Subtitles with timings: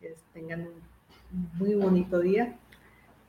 [0.00, 2.56] que tengan un muy bonito día.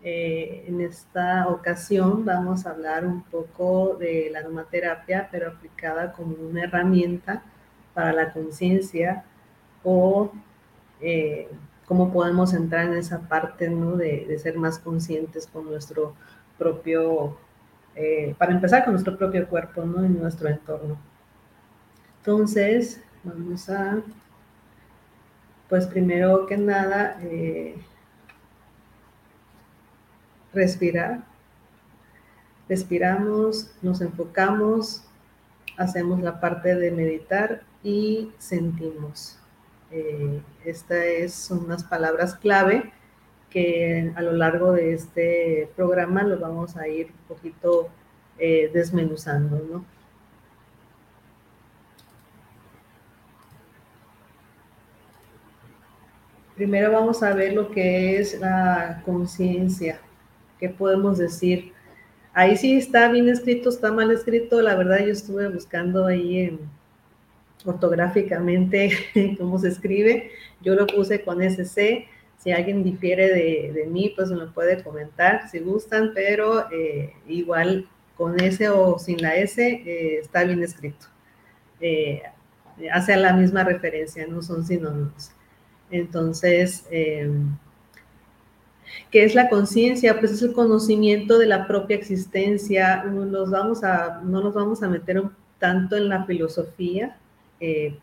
[0.04, 6.36] Eh, en esta ocasión vamos a hablar un poco de la aromaterapia, pero aplicada como
[6.36, 7.44] una herramienta
[7.94, 9.26] para la conciencia
[9.84, 10.32] o
[11.02, 11.50] eh,
[11.86, 13.98] cómo podemos entrar en esa parte ¿no?
[13.98, 16.16] de, de, ser más conscientes con nuestro
[16.58, 17.38] propio,
[17.96, 20.04] eh, para empezar con nuestro propio cuerpo ¿no?
[20.04, 20.98] en nuestro entorno.
[22.20, 24.02] Entonces, vamos a,
[25.72, 27.78] pues primero que nada, eh,
[30.54, 31.24] respirar.
[32.68, 35.06] Respiramos, nos enfocamos,
[35.78, 39.40] hacemos la parte de meditar y sentimos.
[39.92, 42.92] Eh, Estas son unas palabras clave
[43.50, 47.88] que a lo largo de este programa lo vamos a ir un poquito
[48.38, 49.86] eh, desmenuzando, ¿no?
[56.62, 60.00] Primero vamos a ver lo que es la conciencia.
[60.60, 61.74] ¿Qué podemos decir?
[62.34, 64.62] Ahí sí está bien escrito, está mal escrito.
[64.62, 66.60] La verdad yo estuve buscando ahí en,
[67.66, 68.92] ortográficamente
[69.40, 70.34] cómo se escribe.
[70.62, 72.06] Yo lo puse con SC.
[72.38, 77.16] Si alguien difiere de, de mí, pues me lo puede comentar si gustan, pero eh,
[77.28, 81.08] igual con S o sin la S eh, está bien escrito.
[81.80, 82.22] Eh,
[82.94, 85.32] hace la misma referencia, no son sinónimos.
[85.92, 87.30] Entonces, eh,
[89.12, 90.20] ¿qué es la conciencia?
[90.20, 93.04] Pues es el conocimiento de la propia existencia.
[93.04, 97.18] Nos vamos a, no nos vamos a meter un, tanto en la filosofía.
[97.60, 97.98] Eh,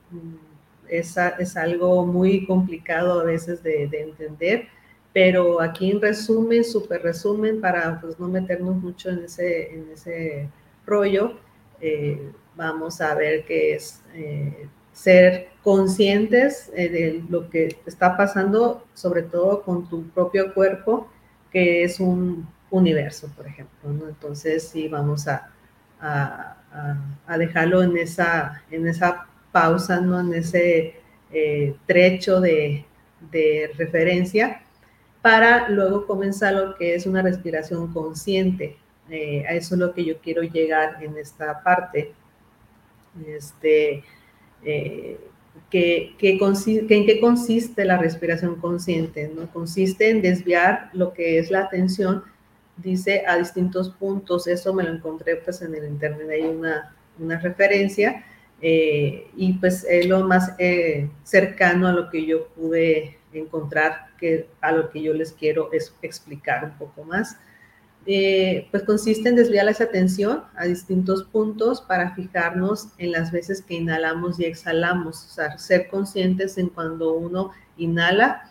[0.89, 4.69] es, es, algo muy complicado a veces de, de, entender,
[5.13, 10.49] pero aquí en resumen, súper resumen, para pues, no meternos mucho en ese, en ese
[10.87, 11.39] rollo,
[11.81, 14.03] eh, vamos a ver qué es
[14.99, 21.09] ser conscientes eh, de lo que está pasando, sobre todo con tu propio cuerpo,
[21.53, 24.09] que es un universo, por ejemplo.
[24.09, 25.51] Entonces, sí, vamos a,
[27.39, 30.19] dejarlo en esa, en esa pausa, ¿no?
[30.21, 30.97] en ese
[31.33, 32.85] eh, trecho de,
[33.31, 34.63] de referencia,
[35.23, 38.77] para luego comenzar lo que es una respiración consciente.
[39.11, 42.13] Eh, a eso es lo que yo quiero llegar en esta parte.
[43.27, 44.05] Este,
[44.65, 45.19] eh,
[45.71, 49.51] que, en qué consiste la respiración consciente, ¿no?
[49.53, 52.23] Consiste en desviar lo que es la atención,
[52.77, 54.47] dice, a distintos puntos.
[54.47, 58.25] Eso me lo encontré pues en el internet, hay una, una referencia
[58.61, 64.49] eh, y pues es lo más eh, cercano a lo que yo pude encontrar, que
[64.61, 67.37] a lo que yo les quiero es explicar un poco más.
[68.11, 73.61] Eh, pues consiste en desviar esa atención a distintos puntos para fijarnos en las veces
[73.61, 78.51] que inhalamos y exhalamos, o sea, ser conscientes en cuando uno inhala,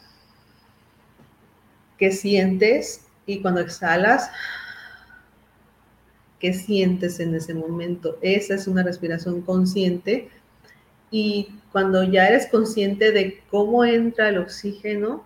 [1.98, 4.30] qué sientes y cuando exhalas,
[6.38, 8.20] qué sientes en ese momento.
[8.22, 10.30] Esa es una respiración consciente
[11.10, 15.26] y cuando ya eres consciente de cómo entra el oxígeno,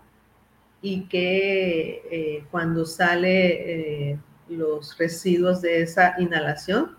[0.81, 4.19] y que eh, cuando sale eh,
[4.49, 6.97] los residuos de esa inhalación,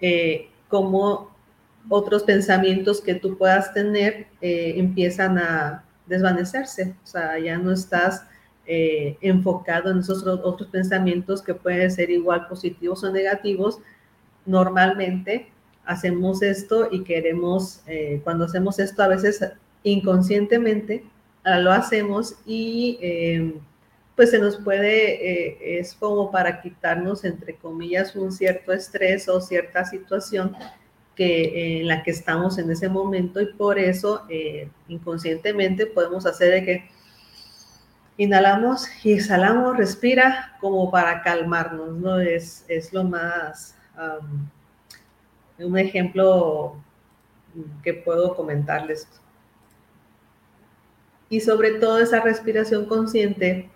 [0.00, 1.34] eh, como
[1.88, 8.24] otros pensamientos que tú puedas tener empiezan a desvanecerse, o sea, ya no estás
[8.66, 13.78] enfocado en esos otros pensamientos que pueden ser igual positivos o negativos.
[14.44, 15.50] Normalmente
[15.86, 17.82] hacemos esto y queremos,
[18.22, 19.42] cuando hacemos esto a veces
[19.82, 21.06] inconscientemente,
[21.44, 23.54] lo hacemos y eh,
[24.16, 29.40] pues se nos puede, eh, es como para quitarnos, entre comillas, un cierto estrés o
[29.40, 30.56] cierta situación
[31.14, 36.52] que, en la que estamos en ese momento y por eso eh, inconscientemente podemos hacer
[36.52, 36.88] de que
[38.16, 42.18] inhalamos y exhalamos, respira como para calmarnos, ¿no?
[42.20, 44.48] Es, es lo más, um,
[45.64, 46.76] un ejemplo
[47.82, 49.08] que puedo comentarles
[51.30, 53.68] y sobre todo esa respiración consciente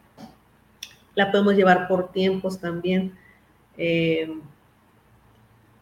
[1.15, 3.13] la podemos llevar por tiempos también.
[3.77, 4.35] Eh,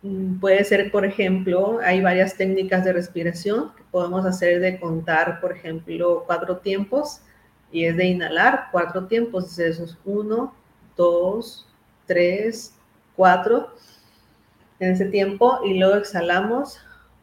[0.03, 5.41] mm, puede ser, por ejemplo, hay varias técnicas de respiración que podemos hacer de contar,
[5.41, 7.21] por ejemplo, cuatro tiempos
[7.71, 9.59] y es de inhalar cuatro tiempos.
[9.59, 10.55] Eso es uno,
[10.97, 11.67] dos,
[12.07, 12.75] tres,
[13.15, 13.71] cuatro
[14.81, 16.81] en ese tiempo y luego exhalamos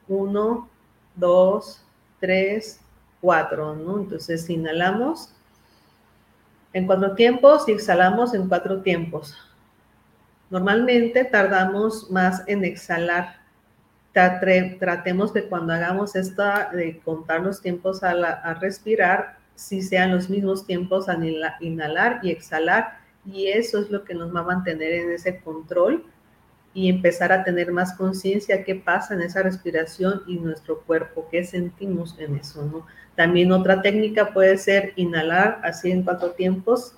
[0.07, 0.69] uno,
[1.15, 1.83] dos,
[2.19, 2.79] tres,
[3.21, 3.99] cuatro, ¿no?
[3.99, 5.33] Entonces inhalamos
[6.73, 9.35] en cuatro tiempos y exhalamos en cuatro tiempos.
[10.49, 13.41] Normalmente tardamos más en exhalar.
[14.13, 20.29] Tratemos de cuando hagamos esta, de contar los tiempos a, a respirar, si sean los
[20.29, 21.17] mismos tiempos a
[21.59, 22.99] inhalar y exhalar.
[23.25, 26.05] Y eso es lo que nos va a mantener en ese control
[26.73, 31.43] y empezar a tener más conciencia qué pasa en esa respiración y nuestro cuerpo, qué
[31.43, 32.85] sentimos en eso, ¿no?
[33.17, 36.93] También otra técnica puede ser inhalar así en cuatro tiempos.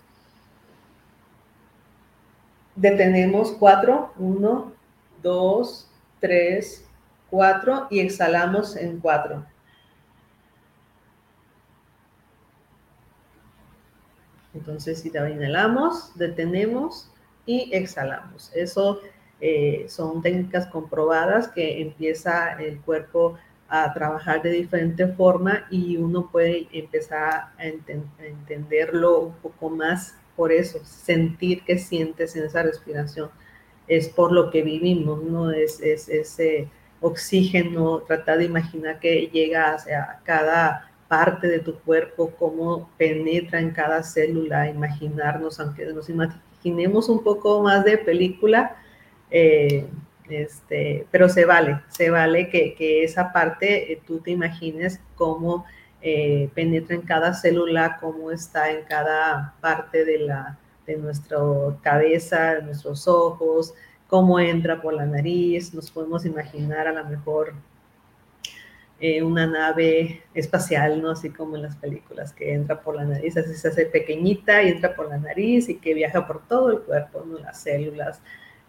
[2.76, 4.74] Detenemos cuatro, uno,
[5.24, 5.90] dos,
[6.20, 6.86] tres,
[7.30, 9.46] cuatro y exhalamos en cuatro.
[14.54, 17.10] Entonces, si inhalamos, detenemos
[17.46, 18.52] y exhalamos.
[18.54, 19.00] Eso
[19.40, 23.38] eh, son técnicas comprobadas que empieza el cuerpo
[23.70, 27.64] a trabajar de diferente forma y uno puede empezar a,
[28.20, 33.30] entenderlo un poco más por eso, sentir que sientes en esa respiración.
[33.88, 35.52] Es por lo que vivimos, ¿no?
[35.52, 36.70] Es, es ese
[37.02, 43.72] oxígeno, tratar de imaginar que llega hacia cada parte de tu cuerpo, cómo penetra en
[43.72, 48.78] cada célula, imaginarnos, aunque nos imaginemos un poco más de película,
[49.32, 49.88] eh,
[50.30, 55.66] este, pero se vale, se vale que, esa parte eh, tú te imagines cómo
[56.02, 61.38] eh, penetra en cada célula, cómo está en cada parte de, la, de nuestra
[61.82, 63.74] cabeza, de nuestros ojos,
[64.08, 67.54] cómo entra por la nariz, nos podemos imaginar a lo mejor
[69.24, 71.12] una nave espacial, ¿no?
[71.12, 74.70] Así como en las películas, que entra por la nariz, así se hace pequeñita y
[74.70, 77.40] entra por la nariz y que viaja por todo el cuerpo, ¿no?
[77.40, 78.22] Las células,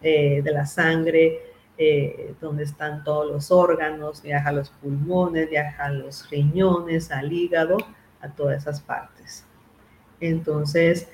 [0.02, 1.40] eh, de la sangre,
[1.76, 7.32] eh, donde están todos los órganos, viaja a los pulmones, viaja a los riñones, al
[7.32, 7.78] hígado,
[8.20, 9.46] a todas esas partes.
[10.20, 11.08] Entonces,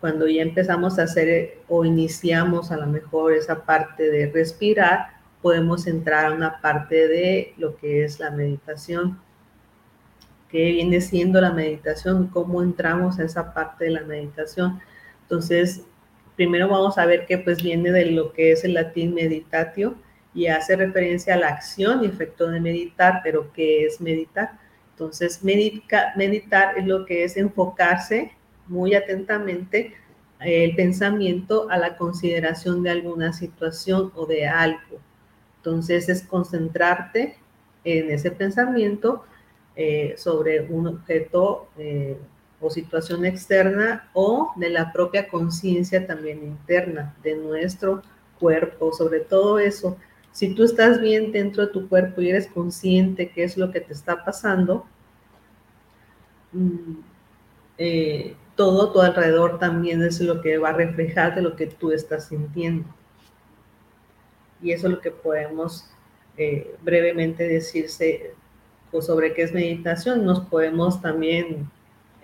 [0.00, 5.86] cuando ya empezamos a hacer o iniciamos a lo mejor esa parte de respirar, podemos
[5.86, 9.18] entrar a una parte de lo que es la meditación.
[10.48, 12.28] que viene siendo la meditación?
[12.28, 14.80] ¿Cómo entramos a esa parte de la meditación?
[15.22, 15.82] Entonces,
[16.36, 19.96] primero vamos a ver que pues viene de lo que es el latín meditatio
[20.34, 24.52] y hace referencia a la acción y efecto de meditar, pero ¿qué es meditar?
[24.92, 28.32] Entonces, meditar es lo que es enfocarse
[28.66, 29.94] muy atentamente
[30.40, 35.00] el pensamiento a la consideración de alguna situación o de algo.
[35.58, 37.36] Entonces, es concentrarte
[37.84, 39.24] en ese pensamiento
[39.74, 42.18] eh, sobre un objeto eh,
[42.60, 48.02] o situación externa o de la propia conciencia también interna de nuestro
[48.38, 49.96] cuerpo, sobre todo eso.
[50.32, 53.80] Si tú estás bien dentro de tu cuerpo y eres consciente qué es lo que
[53.80, 54.86] te está pasando,
[56.52, 56.98] mm,
[57.78, 61.92] eh, todo tu alrededor también es lo que va a reflejar de lo que tú
[61.92, 62.86] estás sintiendo.
[64.62, 65.90] Y eso es lo que podemos
[66.38, 68.34] eh, brevemente decirse
[69.00, 70.24] sobre qué es meditación.
[70.24, 71.70] Nos podemos también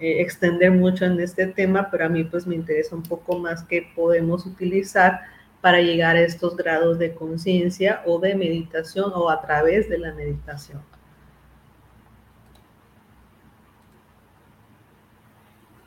[0.02, 3.62] eh, extender mucho en este tema, pero a mí pues me interesa un poco más
[3.62, 5.20] qué podemos utilizar
[5.60, 10.12] para llegar a estos grados de conciencia o de meditación o a través de la
[10.12, 10.82] meditación.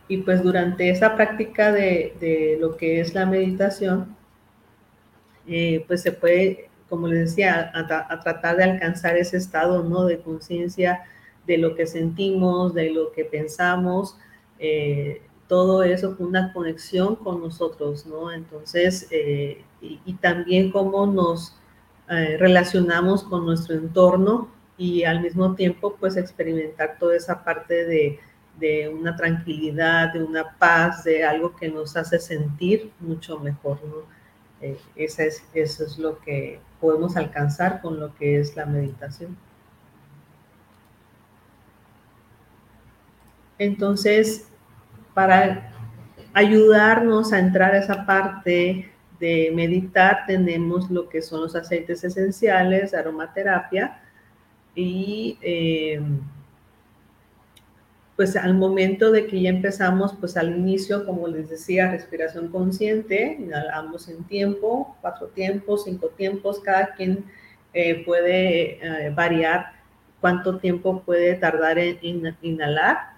[0.08, 4.16] Y pues durante esa práctica de, lo que es la meditación,
[5.46, 10.06] eh, pues se puede, como les decía, a, tratar de alcanzar ese estado ¿no?
[10.06, 11.04] de conciencia
[11.48, 14.18] de lo que sentimos, de lo que pensamos,
[14.60, 18.32] eh, todo eso con una conexión con nosotros, ¿no?
[18.32, 21.56] Entonces, eh, y, también cómo nos
[22.10, 28.20] eh, relacionamos con nuestro entorno y al mismo tiempo, pues experimentar toda esa parte de,
[28.90, 34.16] una tranquilidad, de una paz, de algo que nos hace sentir mucho mejor, ¿no?
[34.96, 35.20] es,
[35.54, 39.38] eso es lo que podemos alcanzar con lo que es la meditación.
[43.58, 44.50] Entonces,
[45.14, 45.72] para
[46.34, 52.94] ayudarnos a entrar a esa parte de meditar, tenemos lo que son los aceites esenciales,
[52.94, 54.02] aromaterapia
[54.76, 56.02] y eh,
[58.16, 63.38] pues al momento de que ya empezamos, pues al inicio, como les decía, respiración consciente,
[63.40, 67.26] inhalamos en tiempo, cuatro tiempos, cinco tiempos, cada quien
[67.74, 69.74] eh, puede eh, variar
[70.22, 73.15] cuánto tiempo puede tardar en, inhalar.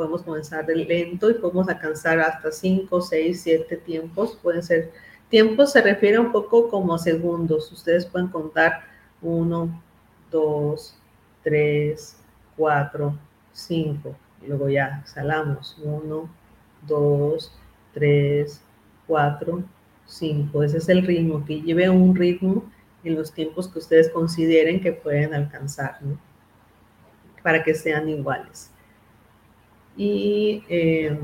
[0.00, 4.38] Podemos comenzar de lento y podemos alcanzar hasta cinco, seis, siete tiempos.
[4.42, 4.92] Pueden ser
[5.28, 7.70] tiempos, se refiere un poco como segundos.
[7.70, 8.80] Ustedes pueden contar
[9.20, 9.82] uno,
[10.30, 10.96] dos,
[11.42, 12.16] tres,
[12.56, 13.14] cuatro,
[13.52, 14.16] 5.
[14.46, 15.76] Luego ya salamos.
[15.84, 16.30] 1,
[16.88, 17.52] 2,
[17.92, 18.62] 3,
[19.06, 19.62] 4,
[20.06, 20.62] 5.
[20.62, 22.64] Ese es el ritmo, que lleve un ritmo
[23.04, 26.18] en los tiempos que ustedes consideren que pueden alcanzar, ¿no?
[27.42, 28.70] Para que sean iguales.
[30.02, 31.14] Y eh,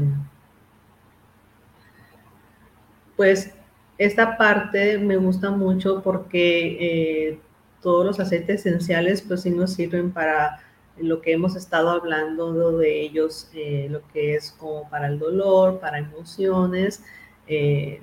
[3.16, 3.54] pues
[3.96, 7.40] esta parte me gusta mucho porque eh,
[7.80, 10.60] todos los aceites esenciales pues sí nos sirven para
[10.98, 15.80] lo que hemos estado hablando de ellos, eh, lo que es como para el dolor,
[15.80, 17.02] para emociones,
[17.46, 18.02] eh,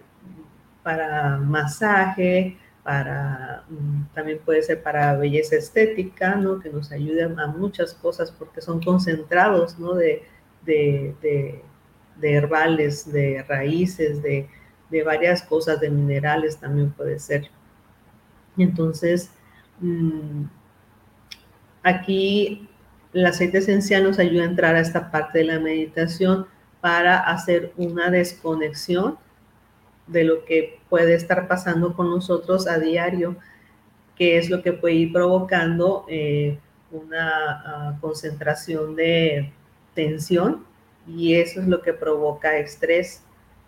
[0.81, 6.59] para masaje, para mm, también puede ser para belleza estética, ¿no?
[6.59, 9.93] Que nos ayudan a muchas cosas porque son concentrados, ¿no?
[9.93, 10.23] De,
[12.21, 14.49] herbales, de raíces, de,
[15.03, 17.49] varias cosas, de minerales también puede ser.
[18.57, 19.31] Entonces,
[19.79, 20.43] mm,
[21.81, 22.69] aquí
[23.13, 26.45] el aceite esencial nos ayuda a entrar a esta parte de la meditación
[26.81, 29.17] para hacer una desconexión
[30.07, 33.37] de lo que puede estar pasando con nosotros a diario,
[34.15, 36.59] que es lo que puede ir provocando eh,
[36.91, 39.51] una ah, concentración de
[39.93, 40.65] tensión
[41.07, 43.23] y eso es lo que provoca estrés.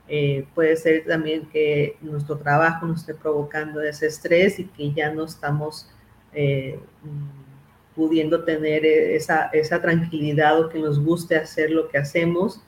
[0.07, 5.11] Eh, puede ser también que nuestro trabajo nos esté provocando ese estrés y que ya
[5.11, 5.89] no estamos
[6.33, 6.79] eh,
[7.95, 12.61] pudiendo tener esa, esa, tranquilidad o que nos guste hacer lo que hacemos.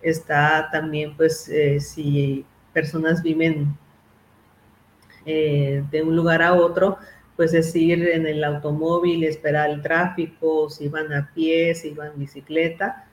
[0.00, 3.76] Está también, pues, eh, si personas viven
[5.26, 6.96] de un lugar a otro,
[7.38, 12.18] pues decir en el automóvil, esperar el tráfico, si van a pie, si van en
[12.18, 13.06] bicicleta,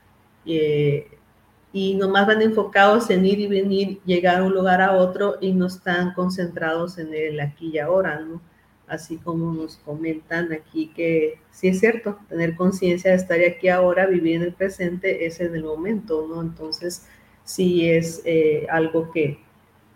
[0.44, 5.54] y nomás van enfocados en ir y venir, llegar a un lugar a otro y
[5.54, 8.42] no están concentrados en el aquí y ahora, ¿no?
[8.88, 14.08] así como nos comentan aquí que sí es cierto, tener conciencia de estar aquí ahora,
[14.08, 16.42] vivir en el presente, es en el momento, ¿no?
[16.42, 17.08] Entonces,
[17.44, 19.40] sí es eh, algo que,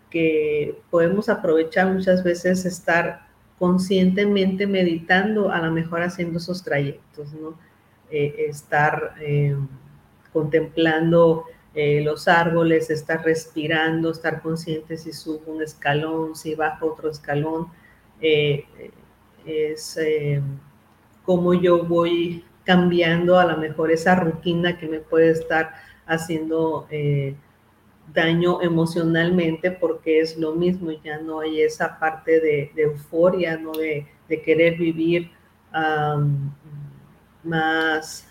[0.08, 3.29] que podemos aprovechar muchas veces, estar
[3.60, 7.56] conscientemente meditando, a lo mejor haciendo esos trayectos, ¿no?
[8.10, 9.56] Eh, estar eh,
[10.32, 17.68] contemplando los árboles, estar respirando, estar consciente si subo un escalón, si bajo otro escalón,
[18.20, 18.64] eh,
[19.46, 20.42] es eh,
[21.24, 25.74] cómo yo voy cambiando a lo mejor esa rutina que me puede estar
[26.06, 27.34] haciendo eh,
[28.12, 33.72] daño emocionalmente porque es lo mismo, ya no hay esa parte de, euforia, ¿no?
[33.72, 34.06] De,
[34.44, 35.30] querer vivir
[37.42, 38.28] más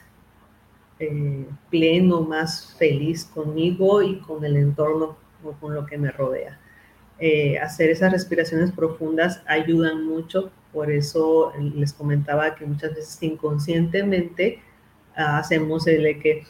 [1.70, 6.58] pleno, más feliz conmigo y con el entorno o con lo que me rodea.
[7.20, 14.62] Eh, hacer esas respiraciones profundas ayudan mucho, por eso les comentaba que muchas veces inconscientemente
[15.16, 16.44] hacemos el de que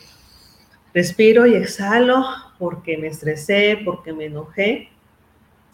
[0.93, 2.23] respiro y exhalo
[2.59, 4.89] porque me estresé, porque me enojé.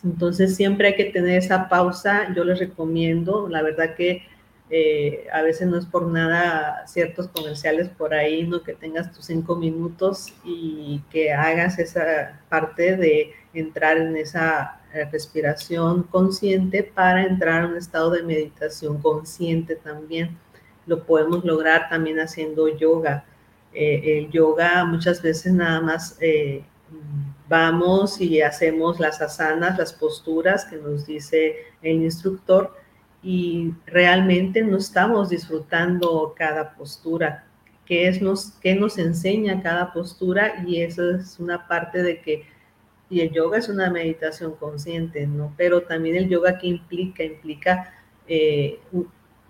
[0.03, 4.23] Entonces siempre hay que tener esa pausa, yo les recomiendo, la verdad que
[4.69, 8.63] eh, a veces no es por nada ciertos comerciales por ahí, ¿no?
[8.63, 15.05] Que tengas tus cinco minutos y que hagas esa parte de entrar en esa eh,
[15.11, 20.37] respiración consciente para entrar a un estado de meditación consciente también.
[20.87, 23.25] Lo podemos lograr también haciendo yoga.
[23.73, 26.17] Eh, el yoga muchas veces nada más
[27.47, 32.75] vamos y hacemos las asanas, las posturas que nos dice el instructor
[33.21, 37.45] y realmente no estamos disfrutando cada postura.
[37.85, 40.63] ¿Qué, es nos, nos enseña cada postura?
[40.65, 42.55] Y eso es una parte de que
[43.09, 45.53] y el yoga es una meditación consciente, ¿no?
[45.57, 47.93] Pero también el yoga que implica, implica
[48.27, 48.79] eh,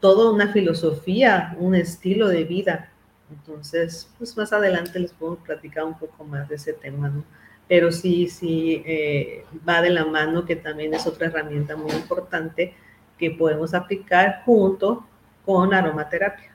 [0.01, 2.92] toda una filosofía, un estilo de vida.
[3.32, 7.24] Entonces, pues más adelante les puedo platicar un poco más de ese tema, ¿no?
[7.67, 12.75] Pero sí, sí, eh, va de la mano que también es otra herramienta muy importante
[13.17, 15.05] que podemos aplicar junto
[15.46, 16.51] con aromaterapia.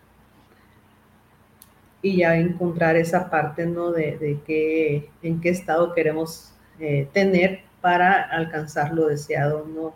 [2.02, 3.90] Y ya encontrar esa parte, ¿no?
[3.90, 9.94] De, de en qué estado queremos eh, tener para alcanzar lo deseado no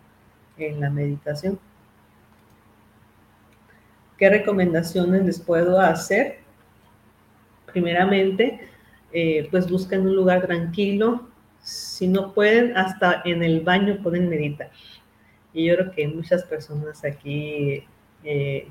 [0.57, 1.59] en la meditación.
[4.17, 6.44] ¿Qué recomendaciones les puedo hacer?
[7.75, 8.61] Primeramente,
[9.11, 11.27] eh, pues busquen un lugar tranquilo.
[11.61, 14.71] Si no pueden, hasta en el baño pueden meditar.
[15.53, 17.83] Y yo creo que muchas personas aquí
[18.23, 18.67] eh,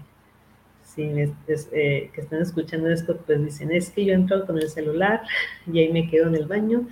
[0.96, 5.20] eh, que están escuchando esto, pues dicen, es que yo entro con el celular
[5.70, 6.88] y ahí me quedo en el baño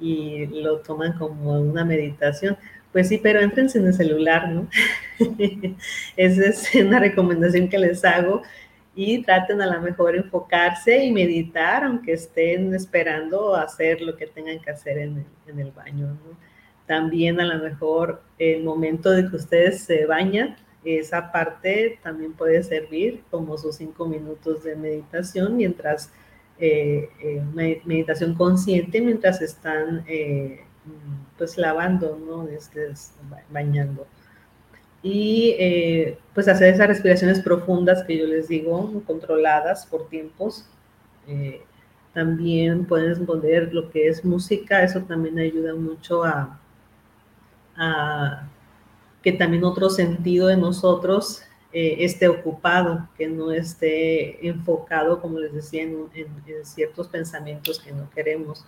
[0.00, 2.56] y lo toman como una meditación.
[2.90, 4.68] Pues sí, pero entren sin el celular, ¿no?
[6.16, 8.42] Esa es una recomendación que les hago
[8.94, 14.60] y traten a lo mejor enfocarse y meditar, aunque estén esperando hacer lo que tengan
[14.60, 15.26] que hacer en
[15.58, 16.16] el, baño.
[16.86, 22.62] También a lo mejor el momento de que ustedes se bañan, esa parte también puede
[22.62, 26.12] servir como sus cinco minutos de meditación mientras
[26.58, 30.60] eh, eh, meditación consciente mientras están eh,
[31.36, 32.46] pues lavando, ¿no?
[32.48, 32.92] Este,
[33.50, 34.06] bañando.
[35.04, 35.54] Y
[36.32, 40.66] pues hacer esas respiraciones profundas que yo les digo, controladas por tiempos.
[42.14, 46.58] también pueden poner lo que es música, eso también ayuda mucho a,
[49.22, 51.42] que también otro sentido de nosotros
[51.72, 56.08] eh, esté ocupado, que no esté enfocado, como les decía, en,
[56.62, 58.64] ciertos pensamientos que no queremos.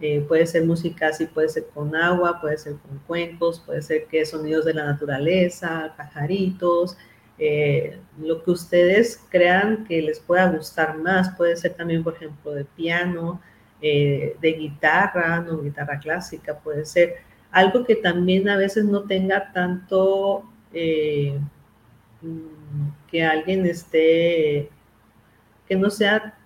[0.00, 4.06] Eh, puede ser música así, puede ser con agua, puede ser con cuencos, puede ser
[4.06, 6.96] que sonidos de la naturaleza, pajaritos,
[7.38, 12.52] eh, lo que ustedes crean que les pueda gustar más, puede ser también, por ejemplo,
[12.52, 13.40] de piano,
[13.80, 17.16] de guitarra, no guitarra clásica, puede ser
[17.54, 21.38] algo que también a veces no tenga tanto eh,
[22.20, 24.68] mm, que alguien esté,
[25.68, 26.36] que no sea,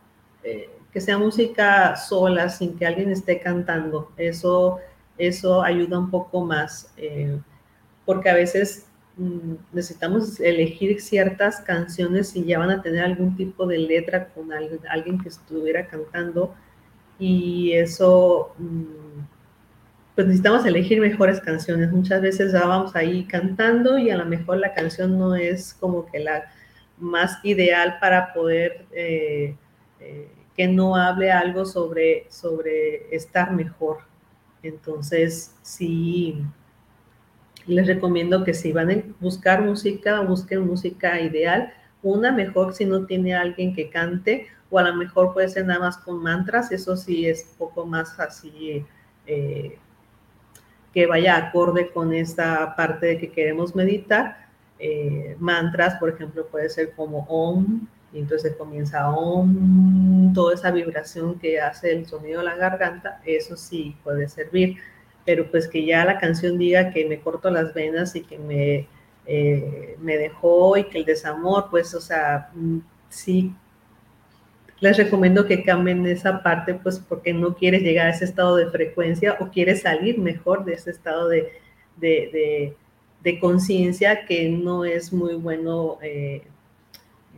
[0.45, 0.69] eh,
[1.01, 4.13] sea música sola, sin que alguien esté cantando.
[4.17, 4.79] Eso,
[5.17, 7.39] eso ayuda un poco más, eh,
[8.05, 8.87] porque a veces
[9.17, 14.51] mm, necesitamos elegir ciertas canciones y ya van a tener algún tipo de letra con
[14.53, 16.55] alguien, que estuviera cantando
[17.19, 18.55] y eso...
[18.59, 19.19] Mm,
[20.19, 21.93] pues necesitamos elegir mejores canciones.
[21.93, 26.19] Muchas veces vamos ahí cantando y a lo mejor la canción no es como que
[26.19, 26.51] la
[26.99, 29.55] más ideal para poder eh,
[30.01, 33.99] eh, que no hable algo sobre, sobre estar mejor.
[34.61, 36.43] Entonces, sí,
[37.65, 41.73] les recomiendo que si van a buscar música, busquen música ideal.
[42.03, 45.79] Una mejor si no tiene alguien que cante, o a lo mejor puede ser nada
[45.79, 48.85] más con mantras, eso sí es poco más así.
[49.29, 49.79] Eh,
[50.93, 54.49] que vaya acorde con esta parte de que queremos meditar.
[54.81, 61.39] Eh, mantras, por ejemplo, puede ser como OM, y entonces comienza OM, toda esa vibración
[61.39, 64.79] que hace el sonido de la garganta, eso sí puede servir,
[65.25, 68.89] pero pues que ya la canción diga que me corto las venas y que me,
[69.27, 72.79] eh, me dejó y que el desamor, pues, o sea, mm,
[73.11, 73.53] sí
[74.81, 78.71] les recomiendo que cambien esa parte, pues porque no quieres llegar a ese estado de
[78.71, 82.75] frecuencia o quieres salir mejor de ese estado de,
[83.41, 86.43] conciencia que no es muy bueno eh,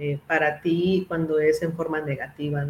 [0.01, 2.67] eh, para ti cuando es en forma negativa.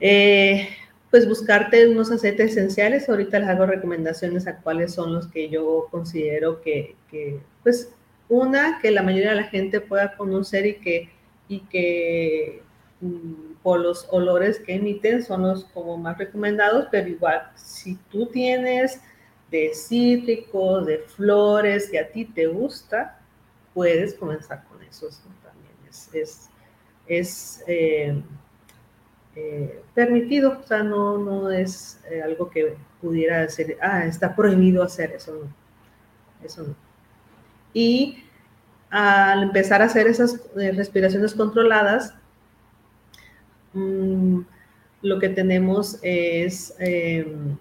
[0.00, 0.68] Eh,
[1.10, 3.08] pues buscarte unos aceites esenciales.
[3.08, 7.94] Ahorita les hago recomendaciones a cuáles son los que yo considero que, que, pues,
[8.28, 11.10] una, que la mayoría de la gente pueda conocer y que,
[11.48, 12.62] y que
[13.00, 18.26] Mm, por los olores que emiten son los como más recomendados, pero igual si tú
[18.26, 19.00] tienes
[19.50, 23.20] de cítricos, de flores que a ti te gusta,
[23.72, 25.20] puedes comenzar con esos
[26.12, 26.50] Es,
[27.06, 28.22] es, eh,
[29.34, 34.82] eh, permitido, o sea, no, no es eh, algo que pudiera decir, ah, está prohibido
[34.82, 36.44] hacer eso, no.
[36.44, 36.74] Eso no.
[37.74, 38.24] Y
[38.90, 42.14] al empezar a hacer esas respiraciones controladas,
[43.78, 44.40] Mm,
[45.02, 47.56] lo que tenemos es em,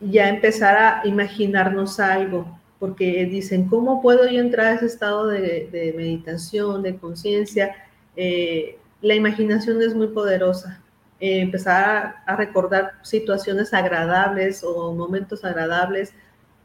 [0.00, 5.92] ya empezar a imaginarnos algo, porque dicen, ¿cómo puedo yo entrar a ese estado de,
[5.94, 7.76] meditación, de conciencia?
[8.16, 10.82] Eh, la imaginación es muy poderosa.
[11.20, 16.14] Eh, empezar a, recordar situaciones agradables o momentos agradables,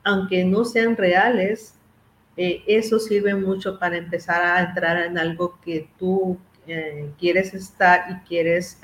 [0.06, 1.76] aunque no sean reales,
[2.38, 6.40] eh, eso sirve mucho para empezar a entrar en algo que tú
[7.20, 8.80] quieres estar y quieres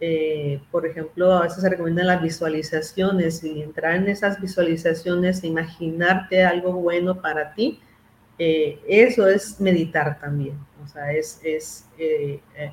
[0.00, 6.44] eh, por ejemplo, a veces se recomiendan las visualizaciones y entrar en esas visualizaciones, imaginarte
[6.44, 7.80] algo bueno para ti,
[8.38, 10.56] eso es meditar también.
[10.84, 11.88] O sea, es, es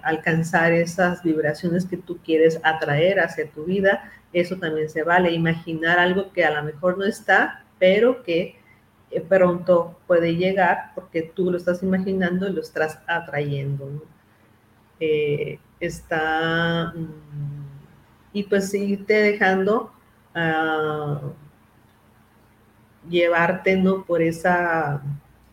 [0.04, 4.12] alcanzar esas vibraciones que tú quieres atraer hacia tu vida.
[4.32, 5.32] Eso también se vale.
[5.32, 8.60] Imaginar algo que a lo mejor no está, pero que
[9.12, 14.04] eh, pronto puede llegar porque tú lo estás imaginando y lo estás atrayendo.
[15.00, 17.66] Eh, está, mm,
[18.34, 19.92] y pues irte dejando
[20.36, 21.32] uh,
[23.10, 24.04] llevarte ¿no?
[24.06, 25.02] por esa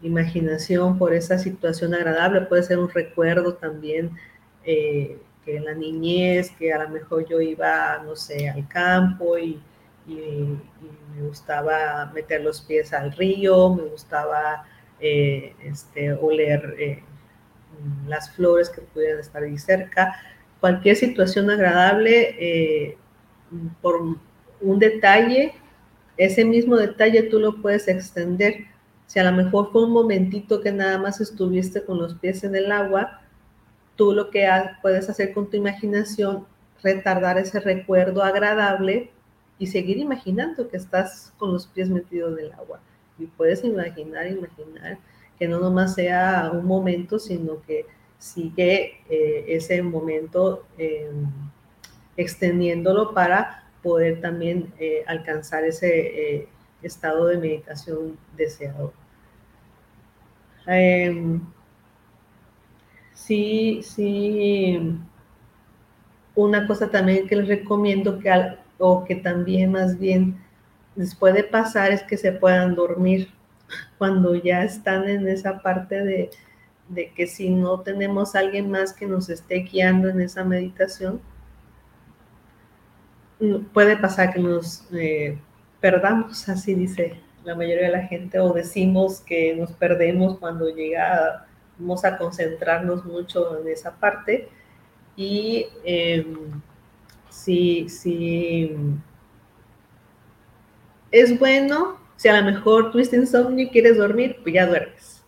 [0.03, 4.11] imaginación, por esa situación agradable, puede ser un recuerdo también.
[4.65, 9.39] Eh, que en la niñez, que a lo mejor yo iba, no sé, al campo
[9.39, 9.61] y,
[10.07, 14.65] me gustaba meter los pies al río, me gustaba
[14.99, 17.05] eh, este, oler eh,
[18.07, 20.15] las flores que pudieran estar ahí cerca.
[20.61, 22.97] Cualquier situación agradable, eh,
[23.81, 24.01] por
[24.61, 25.55] un detalle,
[26.17, 28.67] ese mismo detalle tú lo puedes extender.
[29.07, 32.55] Si a lo mejor fue un momentito que nada más estuviste con los pies en
[32.55, 33.21] el agua,
[33.97, 34.49] tú lo que
[34.81, 36.47] puedes hacer con tu imaginación,
[36.83, 39.11] retardar ese recuerdo agradable
[39.59, 42.81] y seguir imaginando que estás con los pies metidos en el agua.
[43.19, 44.99] Y puedes imaginar, imaginar
[45.39, 47.87] que no nomás sea un momento, sino que
[48.19, 51.27] sigue eh, ese momento em,
[52.17, 56.49] extendiéndolo para poder también eh, alcanzar ese eh,
[56.83, 58.93] estado de meditación deseado.
[60.67, 61.41] Em,
[63.13, 64.79] sí, sí,
[66.35, 68.31] una cosa también que les recomiendo que,
[68.79, 70.41] o que también más bien
[70.95, 73.29] les puede pasar es que se puedan dormir
[73.99, 76.31] cuando ya están en esa parte de,
[77.15, 81.21] que si no tenemos alguien más que nos esté guiando en esa meditación,
[83.73, 85.39] puede pasar que nos eh,
[85.81, 91.47] perdamos, así dice la mayoría de la gente, o decimos que nos perdemos cuando llega
[91.79, 94.49] vamos a concentrarnos mucho en esa parte.
[95.17, 96.63] Y em,
[97.29, 98.75] si, si
[101.11, 105.25] es bueno, si a lo mejor tuviste insomnio quieres dormir, pues ya duermes.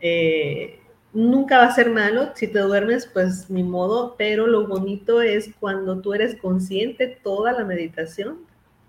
[0.00, 0.80] Eh,
[1.12, 5.50] nunca va a ser malo, si te duermes, pues ni modo, pero lo bonito es
[5.60, 8.38] cuando tú eres consciente toda la meditación,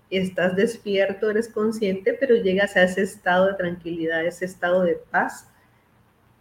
[0.08, 5.48] estás despierto, eres consciente, pero llegas a ese estado de tranquilidad, ese estado de paz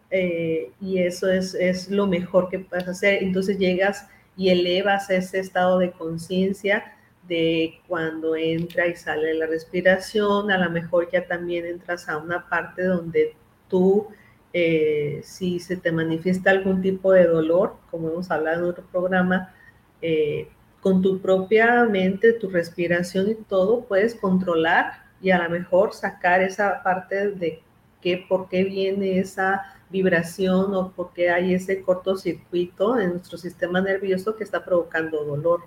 [0.10, 3.24] eh, y eso es, lo mejor que puedes hacer.
[3.24, 6.94] Entonces llegas y elevas ese estado de conciencia
[7.28, 12.48] de cuando entra y sale la respiración, a lo mejor ya también entras a una
[12.48, 13.36] parte donde
[13.68, 14.08] tú,
[14.54, 19.54] eh, si se te manifiesta algún tipo de dolor, como hemos hablado en otro programa,
[20.02, 20.50] eh,
[20.82, 26.42] con tu propia mente, tu respiración y todo, puedes controlar y a lo mejor sacar
[26.42, 27.62] esa parte de
[28.02, 34.36] qué, por qué viene esa vibración o porque hay ese cortocircuito en nuestro sistema nervioso
[34.36, 35.62] que está provocando dolor.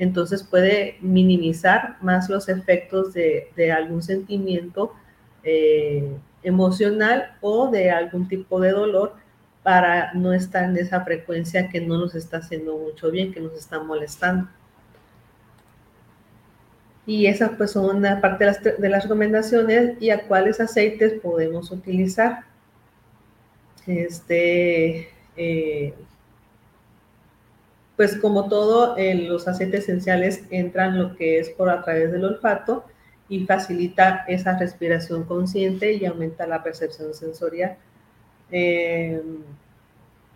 [0.00, 4.94] Entonces puede minimizar más los efectos de, algún sentimiento
[5.44, 9.12] eh, emocional o de algún tipo de dolor
[9.62, 13.52] para no estar en esa frecuencia que no nos está haciendo mucho bien, que nos
[13.52, 14.48] está molestando.
[17.04, 21.20] Y esas pues son una parte de las, de las recomendaciones y a cuáles aceites
[21.20, 22.44] podemos utilizar.
[23.86, 25.92] Este, eh,
[28.00, 32.86] pues como todo, los aceites esenciales entran lo que es por a través del olfato
[33.28, 37.76] y facilita esa respiración consciente y aumenta la percepción sensorial.
[38.50, 39.22] Eh,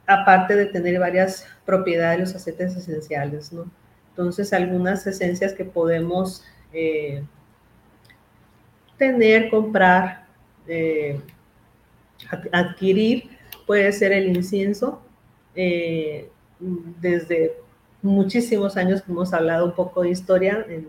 [0.06, 3.64] aparte de tener varias propiedades los aceites esenciales, ¿no?
[4.10, 7.24] Entonces, algunas esencias que podemos eh,
[8.98, 10.26] tener, comprar,
[12.52, 13.30] adquirir,
[13.66, 15.00] puede ser el incienso.
[15.56, 17.56] Eh, desde
[18.02, 20.88] muchísimos años que hemos hablado un poco de historia, en el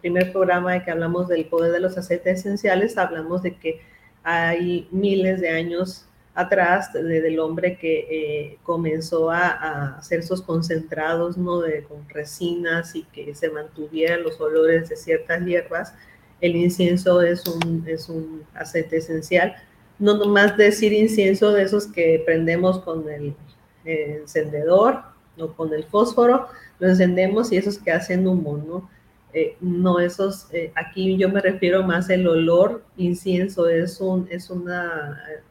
[0.00, 3.80] primer programa de que hablamos del poder de los aceites esenciales, hablamos de que
[4.22, 11.60] hay miles de años atrás del hombre que eh, comenzó a, hacer esos concentrados ¿no?
[11.60, 15.94] de, con resinas y que se mantuvieran los olores de ciertas hierbas.
[16.40, 19.56] El incienso es un, es un aceite esencial
[20.00, 23.34] no nomás decir incienso de esos que prendemos con el,
[23.84, 25.02] encendedor
[25.38, 28.90] o con el fósforo, lo encendemos y esos que hacen humo, ¿no?
[29.32, 34.50] Eh, no esos, eh, aquí yo me refiero más el olor, incienso es un, es
[34.50, 34.54] eh,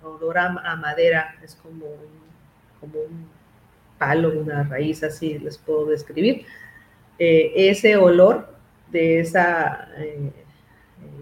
[0.03, 3.27] olor a, madera, es como un, como un
[3.97, 6.45] palo, una raíz, así les puedo describir.
[7.17, 8.47] ese olor
[8.91, 9.87] de esa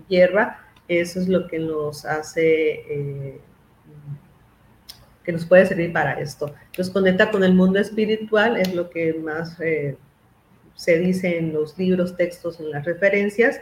[0.08, 3.42] hierba eso es lo que nos hace, eh,
[5.28, 6.56] que nos puede servir para esto.
[6.78, 9.98] Nos conecta con el mundo espiritual, es lo que más eh,
[10.74, 13.60] se dice en los libros, textos, en las referencias,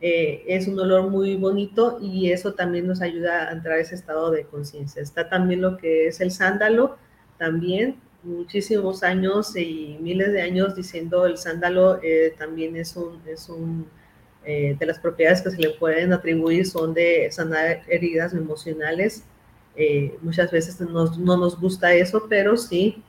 [0.00, 3.94] Eh, es un olor muy bonito y eso también nos ayuda a entrar a ese
[3.94, 5.00] estado de conciencia.
[5.00, 6.98] Está también lo que es el sándalo,
[7.38, 13.48] también muchísimos años y miles de años diciendo el sándalo eh, también es un, es
[13.48, 13.86] un
[14.44, 19.24] eh, de las propiedades que se le pueden atribuir son de sanar heridas emocionales.
[20.22, 23.02] Muchas veces no nos gusta eso, pero sí,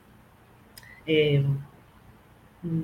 [1.06, 2.80] mm,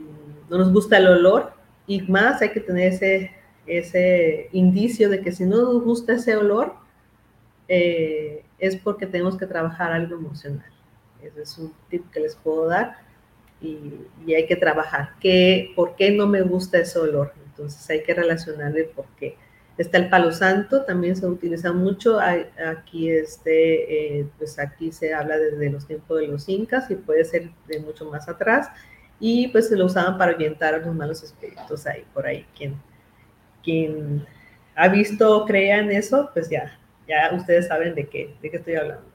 [0.49, 1.53] no nos gusta el olor
[1.87, 6.37] y más hay que tener ese ese indicio de que si no nos gusta ese
[6.37, 6.75] olor,
[7.68, 10.71] eh, es porque tenemos que trabajar algo emocional.
[11.23, 12.99] Ese es un tip que les puedo dar
[13.61, 13.92] y,
[14.35, 15.11] hay que trabajar.
[15.21, 17.33] ¿Qué, ¿Por qué no me gusta ese olor?
[17.47, 19.37] Entonces hay que relacionarle por qué.
[19.78, 22.18] Está el palo santo, también se utiliza mucho.
[22.20, 27.24] aquí, este, eh, pues aquí se habla desde los tiempos de los incas y puede
[27.24, 28.68] ser de mucho más atrás.
[29.18, 32.74] Y pues se lo usaban para orientar a los malos espíritus ahí, por ahí, quien,
[33.62, 34.26] quien
[34.74, 38.74] ha visto crea en eso, pues ya, ya ustedes saben de qué, de qué estoy
[38.74, 39.12] hablando.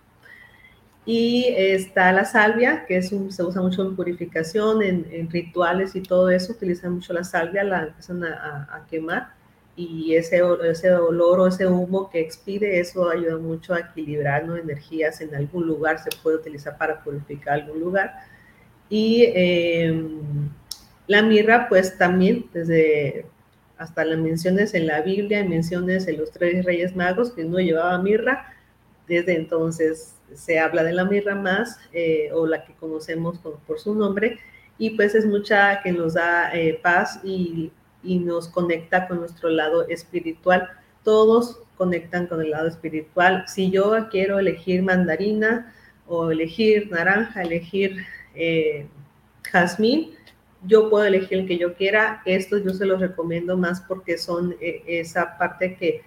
[1.08, 6.02] Y está la salvia, que es un, se usa mucho en purificación, en, rituales y
[6.02, 9.37] todo eso, utilizan mucho la salvia, la empiezan a, quemar
[9.78, 14.58] y ese, ese olor o ese humo que expide, eso ayuda mucho a equilibrar ¿no?
[14.58, 18.12] energías en algún lugar, se puede utilizar para purificar algún lugar.
[18.90, 20.50] Y em,
[21.06, 23.28] la mirra, pues también desde
[23.78, 28.00] hasta las menciones en la Biblia, menciones en los tres reyes magos que no llevaba
[28.00, 28.52] mirra.
[29.08, 33.94] Desde entonces se habla de la mirra más, eh, o la que conocemos por, su
[33.94, 34.40] nombre,
[34.80, 37.72] y pues es mucha que nos da eh, paz y,
[38.04, 40.70] y nos conecta con nuestro lado espiritual.
[41.04, 43.46] Todos conectan con el lado espiritual.
[43.48, 45.74] Si yo quiero elegir mandarina
[46.08, 47.98] o elegir naranja, elegir
[48.36, 48.88] eh,
[49.44, 50.18] jazmín,
[50.64, 52.22] yo puedo elegir el que yo quiera.
[52.26, 56.04] Estos yo se los recomiendo más porque son eh, esa parte que,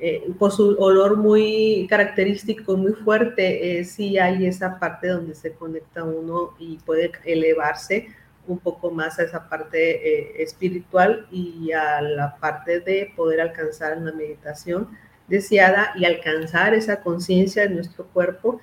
[0.00, 5.52] eh, por su olor muy característico, muy fuerte, eh, sí hay esa parte donde se
[5.52, 8.08] conecta uno y puede elevarse
[8.48, 14.12] un poco más a esa parte espiritual y a la parte de poder alcanzar una
[14.12, 14.88] meditación
[15.28, 18.60] deseada y alcanzar esa conciencia de nuestro cuerpo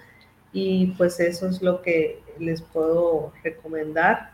[0.51, 4.31] y pues eso es lo que les puedo recomendar.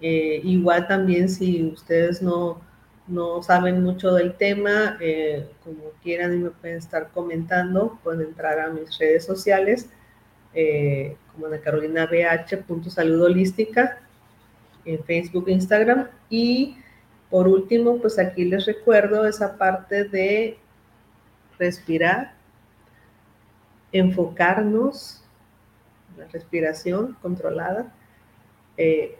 [0.00, 2.60] Eh, igual también si ustedes no,
[3.08, 8.60] no saben mucho del tema, eh, como quieran y me pueden estar comentando, pueden entrar
[8.60, 9.88] a mis redes sociales,
[10.52, 14.03] eh, como Ana Carolina BH, punto salud holística,
[14.84, 16.08] en Facebook e Instagram.
[16.30, 16.76] Y
[17.30, 20.58] por último, pues aquí les recuerdo esa parte de
[21.58, 22.34] respirar
[23.94, 25.22] enfocarnos,
[26.18, 27.94] la respiración controlada,
[28.76, 29.16] eh,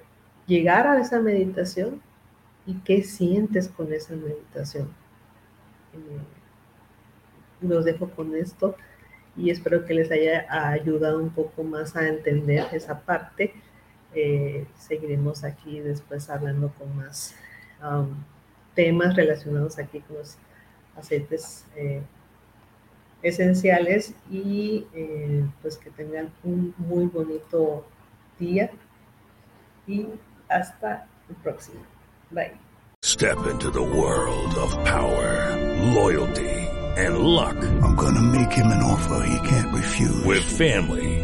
[0.49, 2.03] llegar a esa meditación
[2.67, 4.89] y qué sientes con esa meditación.
[5.93, 6.19] Eh,
[7.61, 8.75] los dejo con esto
[9.37, 13.55] y espero que les haya ayudado un poco más a entender esa parte.
[14.15, 17.35] Eh, seguiremos aquí después hablando con más
[17.83, 18.15] um,
[18.75, 20.37] temas relacionados aquí con los
[20.97, 21.65] aceites
[23.25, 27.85] esenciales y eh, pues que tengan un muy bonito
[28.39, 28.71] día
[29.87, 30.07] y
[30.49, 31.81] hasta el próximo.
[32.31, 32.53] Bye.
[33.03, 35.57] Step into the world of power,
[35.95, 36.51] loyalty
[36.97, 37.57] and luck.
[37.83, 40.25] I'm gonna make him an offer he can't refuse.
[40.25, 41.24] With family,